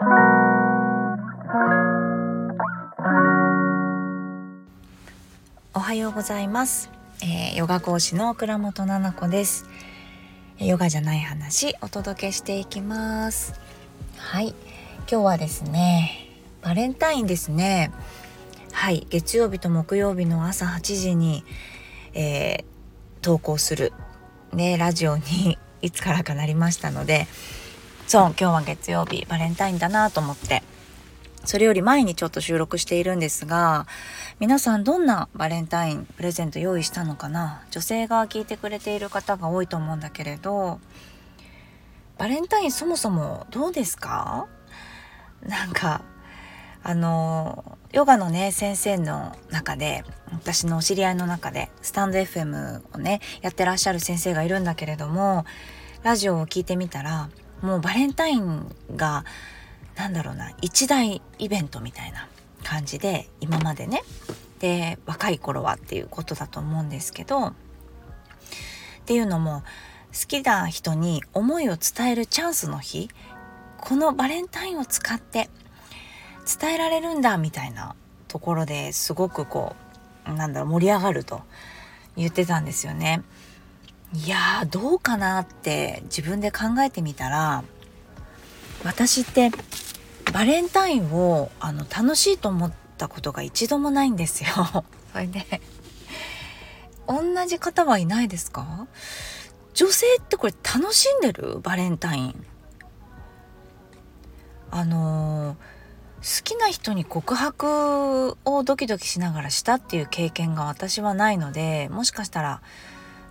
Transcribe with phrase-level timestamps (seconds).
[0.00, 0.04] お
[5.80, 6.88] はようございます、
[7.20, 9.66] えー、ヨガ講師の倉本々子です。
[10.60, 13.54] ヨガじゃない話お届けしていきます。
[14.16, 14.54] はい。
[15.10, 16.28] 今日はですね
[16.62, 17.90] バレンタインですね。
[18.72, 19.04] はい。
[19.10, 21.42] 月曜日と木曜日の朝8時に、
[22.14, 22.64] えー、
[23.20, 23.92] 投稿する
[24.52, 27.26] ねラジオに いつからかなりましたので
[28.08, 30.62] そう今日は月曜日バレンタインだなと思って。
[31.44, 33.86] それより前にちょっと収録しているんですが
[34.38, 37.62] 皆さんどんなバレンタインプレゼント用意したのかな？
[37.70, 40.80] 女性が聞いてくれている方が多いと思うんだけれど
[42.16, 44.46] バレンタインそもそもどうですか？
[45.42, 46.02] なんか
[46.82, 55.44] あのヨガのね先生の中で私のお知り合いの中でスタンド FM をねやってらっしゃる先生がいるんだけれども
[56.02, 57.28] ラジオを聞いてみたら
[57.62, 59.24] もうバレンタインが
[59.96, 62.28] なんだろうな一大イベントみたいな
[62.64, 64.02] 感じで今までね
[64.60, 67.52] で若い頃はっていうことだと思うんですけどっ
[69.06, 69.62] ていうのも
[70.12, 73.08] 好きな人に思いを伝えるチャンスの日
[73.78, 75.48] このバレンタインを使って
[76.60, 77.94] 伝えられるんだみたいな
[78.26, 79.76] ところですごくこ
[80.26, 81.42] うなんだろう盛り上がると
[82.16, 83.22] 言ってたんですよね。
[84.14, 87.62] いやどうかなって自分で考えてみたら
[88.84, 89.50] 私って
[90.32, 94.84] バレンタインをあの楽しいと思ったことが一度もないんですよ。
[95.12, 95.60] それで
[97.06, 98.86] 同じ方はいないですか？
[99.74, 101.60] 女性ってこれ楽しんでる？
[101.60, 102.46] バレンタイン。
[104.70, 112.60] あのー、好きな人に告白をドキドキしながらしたっていう経験が私はないのでもしかしたら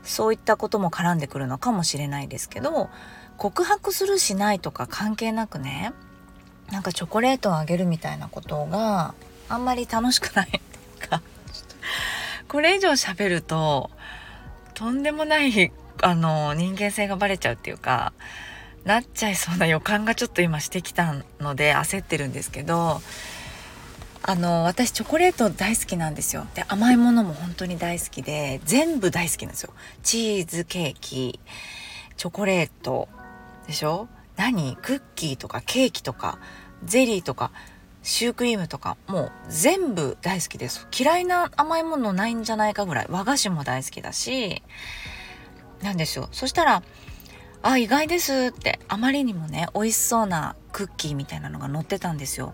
[0.07, 2.89] そういったことも絡んでくるのかもしれないですけど
[3.37, 5.93] 告白するしないとか関係なくね
[6.71, 9.13] なんかチョコレートをあげるみたいなことが
[9.49, 10.61] あんまり楽しくないってい
[11.05, 11.21] うか
[12.47, 13.89] これ以上喋ると
[14.73, 15.71] とんでもない
[16.01, 18.13] あの人間性がバレちゃうっていうか
[18.85, 23.01] なっちゃいそうな予感がちょっと今してきたので焦ってるんですけど
[24.29, 26.45] あの私チョコレート大好きなんですよ。
[26.53, 29.73] で甘いものも本当に大好きで全部大好きなんですよ。
[30.03, 31.39] チーズケーキ
[32.17, 33.07] チョコレート
[33.67, 34.09] でしょ？
[34.35, 34.75] 何？
[34.81, 36.39] クッキーとかケーキとか
[36.83, 37.51] ゼリーとか
[38.03, 40.89] シュークリームとかもう全部大好きです。
[40.97, 43.07] 嫌いな甘いものないんじゃないかぐらい。
[43.09, 44.61] 和菓子も大好きだし
[45.81, 46.27] なんですよ。
[46.33, 46.83] そしたら
[47.63, 52.53] 「あ意外です」ってあまりにもね美味しそうなクッキーみたいなのが載ってたんですよ。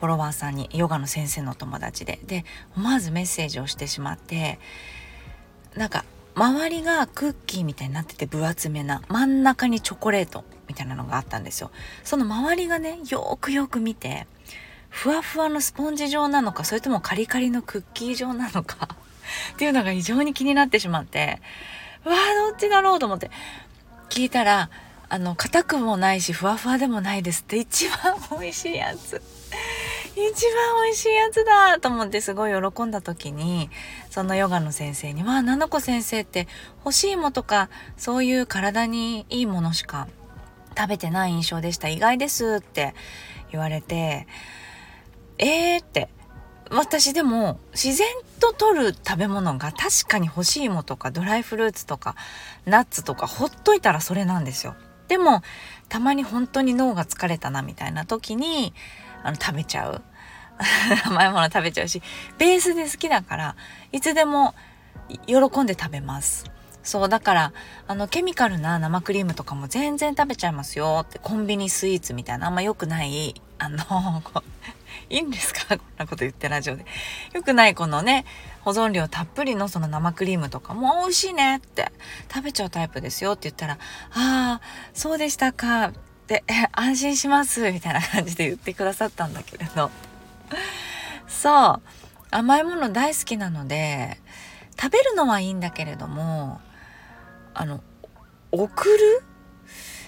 [0.00, 2.20] フォロワーさんにヨガの先生の友達で。
[2.26, 2.44] で
[2.76, 4.58] 思わずメッセージをしてしまって
[5.74, 6.04] なんか
[6.34, 11.72] 周りがクッキーみたいになってて分厚めな真ん中にチョコレートみたいなのがあったんですよ。
[12.04, 14.26] その周りがねよくよく見て
[14.88, 18.88] ふわふわのスポンジ状なのかそれともカリカリのクッキー状なのか
[19.54, 21.42] っていうのが異常に気になってしまって
[22.04, 23.30] わあどっちだろうと思って
[24.08, 24.70] 聞いたら
[25.08, 29.20] あの硬くもないしふわふわでもないですって一番美味しいやつ。
[30.26, 33.70] 一番美味しいやつだと思ってすごい喜んだ時に
[34.10, 36.48] そのヨガの先生に「まあ七子先生って
[36.84, 40.08] 欲しいもとかそういう体にいいものしか
[40.76, 42.94] 食べてない印象でした意外ですって
[43.52, 44.26] 言われて
[45.38, 46.08] えーって
[46.70, 48.06] 私でも自然
[48.40, 52.14] と取る食べ物が確かに干し芋とかドライフルーツとか
[52.66, 54.74] ナッツとかほっといたらそれなんですよ。
[55.08, 55.42] でも
[55.88, 58.74] たまに本当に脳が疲れたなみたいな時に
[59.22, 60.02] あの食べちゃう。
[61.06, 62.02] 甘いもの食べちゃうし
[62.36, 63.56] ベースで好きだから
[63.92, 64.56] いつでも
[65.26, 66.44] 喜んで食べます。
[66.82, 67.52] そうだから
[67.86, 74.22] あのケミカルな生クリームとかも全然食べちゃいますよってコンビニスイーツみたいなあんま良くないあの
[75.10, 75.66] いいんですか？
[75.68, 76.86] こんなこと言ってラジオで。
[77.34, 78.24] 良くないこのね
[78.62, 81.92] 保存料たっぷりのその生クリームとかも美味しいねって
[82.32, 83.74] 食べちゃうタイプですよって言ったら
[84.12, 84.60] 「ああ
[84.94, 85.92] そうでしたか」
[86.72, 89.90] 「安心します」みたいな感じで言ってくださったんだけれど。
[91.28, 91.82] そう。
[92.30, 94.20] 甘いもの大好きなので
[94.78, 96.60] 食べるのはいいんだけれども
[97.54, 97.80] あの
[98.52, 99.24] 送る？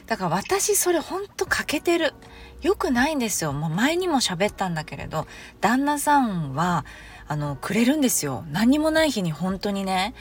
[0.06, 2.14] だから私それほんと欠けてる。
[2.62, 5.26] よくないんですよ、まあ、前にも喋ったんだけれど
[5.62, 6.84] 旦那さんは
[7.26, 8.44] あのくれるんですよ。
[8.50, 10.14] 何もない日に本当にね。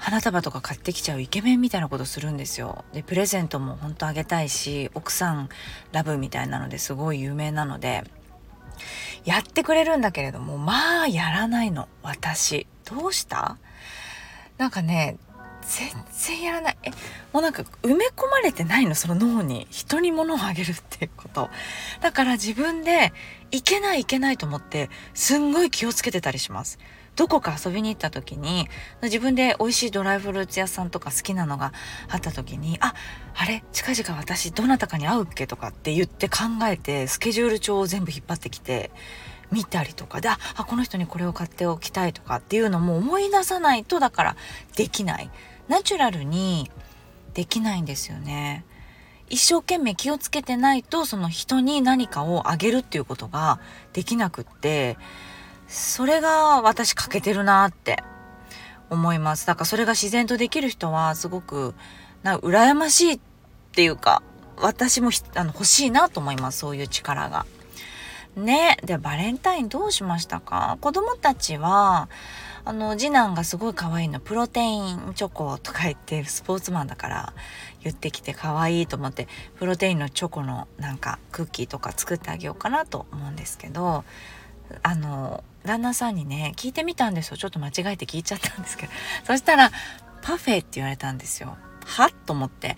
[0.00, 2.84] 花束とか買ってきちゃうイケメンみたいなことするんですよ。
[2.92, 5.48] でプレゼントも本当あげたいし奥さん
[5.92, 8.04] ラブみたいなのですごい有名なので。
[9.26, 11.86] やってくれるんだけれどもまあやらないの。
[12.02, 12.66] 私。
[12.86, 13.58] どうした？
[14.56, 15.18] なんかね
[15.60, 16.76] 全然やらない。
[16.84, 16.90] え
[17.30, 18.94] もうなんか埋め込まれてないの？
[18.94, 19.66] その脳に。
[19.70, 21.50] 人に物をあげるっていうこと。
[22.00, 23.12] だから自分で
[23.50, 26.78] いけないいけないと思ってすんごい気をつけてたりします。
[27.20, 28.66] どこか遊びに行った時に
[29.02, 31.74] 自分で美味しいドライフルーツ屋さんとか好きなのが
[32.08, 32.94] あった時にあ
[33.34, 33.62] あれ？
[33.72, 38.90] 近々私どなたかに会うっけとかって言って考えてスケジュール帳を全部引っ張ってきて
[39.50, 40.22] 見たりとか。
[40.22, 44.36] であこの人にこれを買っておきたいとかっていうのも思い出さないとだから
[44.74, 45.30] できない。
[45.68, 46.70] ナチュラルに
[47.34, 48.64] できないんですよね。
[49.28, 53.60] 一生懸命気をつけてないとその人に何かをあげるっていうことが
[53.92, 54.96] できなくって
[55.70, 58.02] それが私欠けてるなって
[58.90, 59.46] 思います。
[59.46, 61.74] だからそれが自然とできる人はすごく
[62.24, 63.20] な羨ましいっ
[63.72, 64.22] ていうか
[64.56, 66.58] 私もあの欲しいなと思います。
[66.58, 67.46] そういう力が。
[68.36, 70.76] ねでバレンタインどうしましたか？
[70.80, 72.08] 子供たちは
[72.64, 74.18] あの次男がすごい可愛いの。
[74.18, 77.32] プロテインチョコとか言ってスポーツマンだから
[77.82, 79.28] 言ってきて可愛いと思って
[79.58, 84.04] プロテインのチョコのなんかクッキーとか作ってあげようかなと思うんですけど
[84.82, 87.36] あの旦那さんにね聞いてみたんですよ。
[87.36, 88.92] ちょっと間違えて聞いちゃったんですけど。
[89.24, 89.70] そしたら
[90.22, 91.56] パフェって言われたんですよ。
[91.84, 92.76] はっと思って。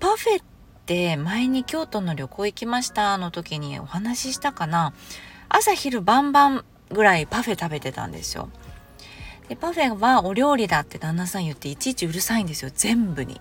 [0.00, 0.44] パフェっ
[0.86, 3.16] て前に京都の旅行行きました。
[3.18, 4.92] の時にお話ししたかな。
[5.48, 8.48] 朝昼晩晩ぐらいパフェ食べてたんですよ。
[9.48, 12.70] でパフェはお料理だって旦那さん言っていちいちうるさいんですよ。
[12.74, 13.40] 全部に。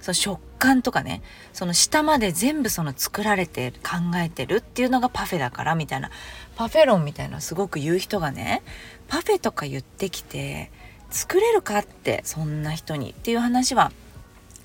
[0.00, 1.22] その食感とかね
[1.52, 6.10] その下まで全部その作られて考えてるっていうのがパフェだからみたいな
[6.54, 8.62] パフェ論みたいなすごく言う人がね
[9.08, 10.70] パフェとか言ってきて
[11.10, 13.90] 作れるかってそんな人にっていう話は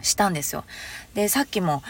[0.02, 0.66] したんですよ。
[1.16, 1.82] でさっきも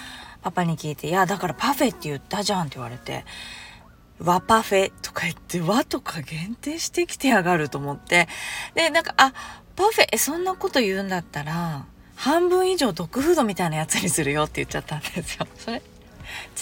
[0.42, 3.26] パパに聞いて「いやだからパフェって言ったじゃん」って言われて
[4.24, 8.30] 「和パフェ」とか言って和とか限定してきてやがると思って
[8.76, 9.34] でなんか「あ
[9.76, 11.86] パフェえそんなこと言うんだったら
[12.16, 15.48] 半分以上ドッグフードみたいなやつにするよ」って言っちゃったんですよ。
[15.58, 15.82] それ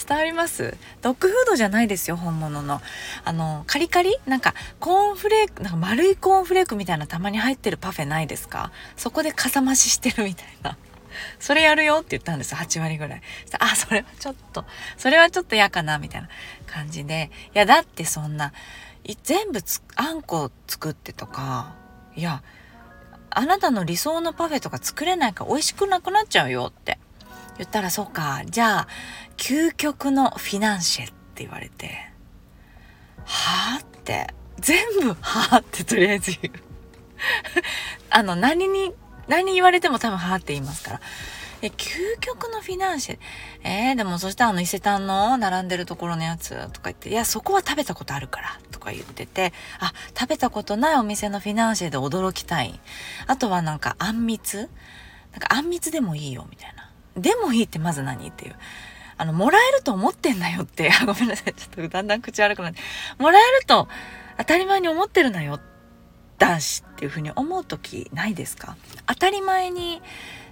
[0.06, 0.76] 伝わります？
[1.00, 2.82] ドッグフードじゃないですよ本物の。
[3.24, 4.16] あのカリカリ？
[4.26, 8.72] なんかコーンフレークなんか丸いコーンフレークみたいなたまに入ってるパフェないですか？
[8.96, 10.76] そこでかさ増ししてるみたいな。
[11.38, 13.22] それやるよって言ったんです8割ぐらい。
[13.58, 14.64] あそれはちょっと
[14.98, 16.28] それはちょっと嫌かなみたいな
[16.66, 17.30] 感じで。
[17.54, 18.52] いやだってそんな
[19.22, 19.60] 全部
[19.96, 21.74] あんこ作ってとか
[22.16, 22.42] いや
[23.34, 26.98] あなたの理想のパフェとか作れないから美味しくなくなっちゃうよって。
[27.58, 28.42] 言ったらそうか。
[28.46, 28.88] じゃあ
[29.36, 32.10] 究極のフィナンシェって言われて。
[33.24, 34.28] はあって。
[34.60, 36.54] 全部はあってとりあえず言う。
[38.10, 38.92] あの何に
[39.28, 41.00] 何言われても多分はあって言いますから。
[41.66, 43.18] え究極のフィナンシェ
[43.62, 52.78] えー、でもそしたらあの伊勢丹の並んでるところのやつとか言っていやそこは食べたことあるからとか言っててあ食べたことないお店のフィナンシェで驚きたい
[53.26, 54.68] あとはなんかあんみつ
[55.32, 56.84] なんかあんみつでもいいよみたいな
[57.16, 58.56] でもいいってまず何っていう。
[59.16, 60.90] あの、もらえると思ってんだよって。
[60.90, 61.54] あ、 ごめんなさい。
[61.54, 62.80] ちょっとだんだん口悪くなって。
[63.18, 63.88] もらえると
[64.38, 65.73] 当たり前に思ってるなよって。
[66.38, 68.76] 男子っていうふうに思う時ないですか？
[69.06, 70.02] 当たり前に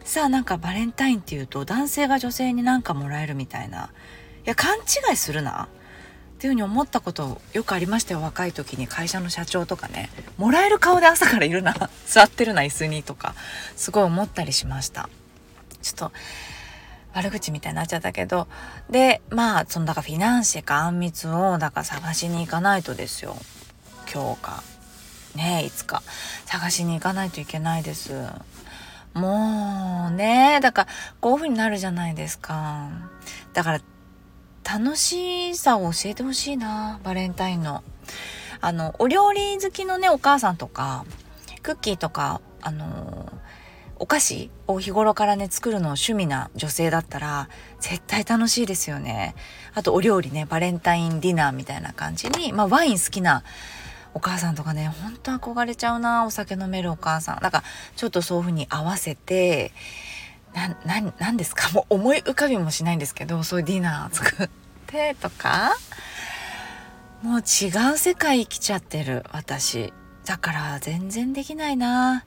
[0.04, 3.90] さあなんかバレンタインっていうと男性が女性に何かもらえるみたいな。
[4.44, 5.64] いや、勘違いするな。
[5.64, 5.68] っ
[6.42, 8.20] ていうふうに思ったことよくありましたよ。
[8.22, 8.88] 若い時に。
[8.88, 10.10] 会社の社長とかね。
[10.38, 11.72] もらえる顔で朝からいるな。
[12.06, 13.36] 座ってるな椅子にとか。
[13.76, 15.08] すごい思ったりしました。
[15.82, 16.12] ちょっと
[17.14, 18.48] 悪口みたいになっちゃったけど。
[18.90, 23.36] でまあそのだからフィナンシェかあんみつをだから探しに行かないとですよ。
[24.12, 24.64] 今日か。
[25.34, 26.02] ねいつか
[26.46, 28.12] 探しに行かないといけないです。
[29.14, 30.88] もうねだから
[31.20, 32.88] こういう風になるじゃないですか。
[33.52, 33.80] だから
[34.64, 37.82] 楽しさを教えてほしいなバレンタインの。
[38.64, 41.04] あのお料理好きのねお母さんとか
[41.62, 43.32] クッキーとかあの
[43.98, 47.48] お菓子を日頃からね作るの趣味な女性だったら
[47.80, 49.34] 絶対楽しいですよね。
[49.74, 53.42] あとお料理ねバレンタインディナーみたいな感じに、まあ、ワイン好きな
[54.14, 57.40] お母さんとかねほんと憧れちゃうなお酒飲めるお母さん。
[57.40, 57.62] だか
[57.96, 59.72] ちょっとそういう風に合わせて
[60.54, 60.76] な
[61.18, 61.70] 何ですか？
[61.74, 64.48] もう思い浮かびもしないんですけどそういうディナー作っ
[64.86, 65.72] てとか。
[67.22, 69.92] もう違う世界生きちゃってる私。
[70.24, 72.24] だから全然できないな。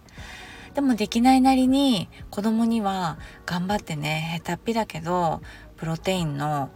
[0.73, 5.41] でもできないなりに子供には頑張ってね下手っぴだけど
[5.77, 6.69] プロテインの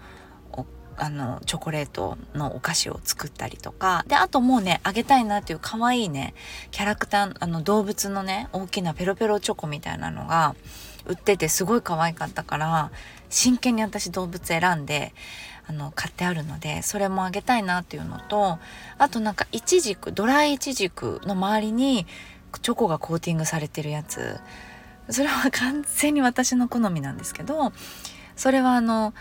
[0.99, 4.03] あのチョコレートのお菓子を作ったりとか。
[4.07, 6.33] であともうねあげたいなっていう可愛いね
[6.71, 10.55] キャラクターあの動物のね大きなペロペロチョコみたいなのが
[11.05, 12.91] 売っててすごい可愛かったから
[13.29, 15.13] 真剣に私動物選んで
[15.67, 18.59] あの買ってあるのでそれもあげたいなっていうのと
[18.97, 22.05] あとなんかイチジクドライイチジクの周りに
[22.61, 24.39] チョコがコーティングされてるやつ。
[25.09, 27.73] それは完全に私の好みなんですけど
[28.35, 29.13] それはあの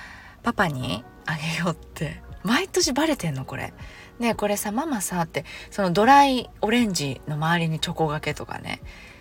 [0.43, 3.73] パパにあげようって毎年バレてんのこれ。
[4.19, 8.81] ねこれさママさってそのドライオレンジの周りにチョコがけとかね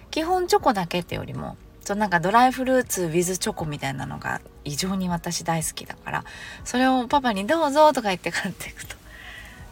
[0.10, 6.24] 基本チョコだけってよりもそなんかドライフルーツ with チョコみたいなのが異常に私大好きだから
[6.64, 8.96] それをパパに「どうぞ」とか言って買っていくと。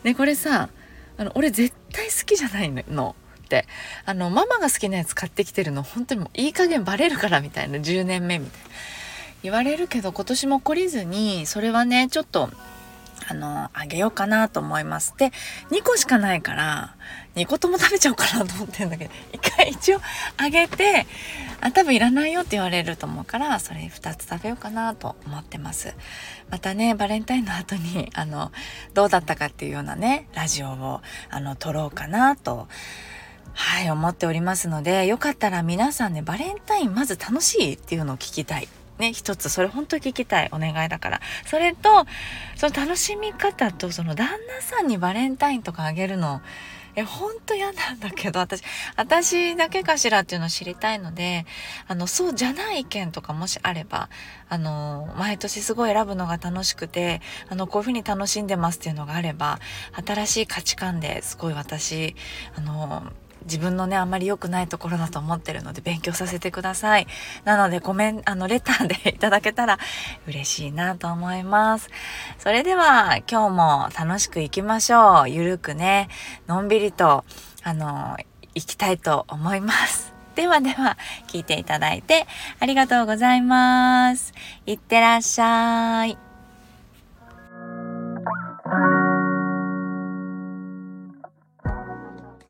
[0.03, 0.69] ねこれさ
[1.17, 3.15] あの俺絶対好きじゃないの。
[3.45, 3.67] って
[4.05, 8.67] あのママが好きなやつ買ってきてるの本当にもういい加減バレるからみたいな10年目みたいな
[9.43, 12.49] 言われるけど今年も懲りずにそれはねちょっと
[13.27, 15.31] あのあげようかなと思いますで
[15.71, 16.95] 2個しかないから
[17.35, 19.99] 2個とも食べちゃおうかなと思ってるんだけど一回一応
[20.37, 21.05] あげて
[21.61, 25.95] あ多分いらないよって言われると思うからそれ2つ食べようかなと思ってます
[26.49, 28.51] またねバレンタインの後にあの
[28.93, 32.67] どうだったかっていうようなねラジオをあの撮ろうかなと
[33.57, 38.67] はい、思っておりますので、よかったら皆さんね、バレンタインまず楽しいっていうのを聞きたい。
[38.99, 40.49] ね、一つ、それ本当聞きたい。
[40.51, 41.21] お願いだから。
[41.45, 42.05] それと、
[42.55, 46.41] その楽しみ方と、その旦那さんにバレンタインとかあげるの、
[46.95, 48.63] え、ほんと嫌なんだけど、私、
[48.95, 51.45] 私だけかしらっていうのを知りたいので、
[51.87, 54.09] あの、そうじゃない意見とかもしあれば、
[54.47, 59.59] あの、毎年すごい選ぶのが楽しくて、あの、こういうふうに楽しんでますっていうのがあれば、
[60.05, 62.15] 新しい価値観ですごい私、
[62.57, 63.11] あの、
[63.45, 67.07] 自分のねあんまり良くないところだと思ってるので勉強させてください。
[67.43, 69.79] なのでコメンあのレターでいただけたら
[70.27, 71.89] 嬉しいなと思います。
[72.39, 75.29] それでは今日も楽しくいきましょう。
[75.29, 76.09] ゆるくね
[76.47, 77.23] のんびりと
[77.63, 78.17] あの
[78.53, 80.13] 行きたいと思います。
[80.35, 80.97] ではでは
[81.27, 82.27] 聞いていただいて
[82.59, 84.33] ありがとうございます。
[84.65, 86.24] いってらっしゃい。